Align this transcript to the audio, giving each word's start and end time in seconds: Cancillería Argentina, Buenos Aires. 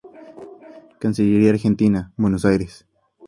Cancillería 0.97 1.51
Argentina, 1.51 2.11
Buenos 2.17 2.43
Aires. 2.43 2.87